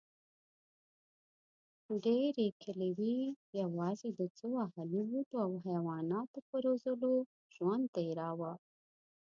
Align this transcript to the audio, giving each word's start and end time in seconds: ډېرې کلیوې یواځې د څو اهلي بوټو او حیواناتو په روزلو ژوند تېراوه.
ډېرې 2.05 2.47
کلیوې 2.63 3.19
یواځې 3.61 4.09
د 4.19 4.21
څو 4.37 4.49
اهلي 4.67 5.01
بوټو 5.09 5.35
او 5.45 5.51
حیواناتو 5.65 6.39
په 6.47 6.55
روزلو 6.65 7.13
ژوند 7.53 7.83
تېراوه. 7.95 8.51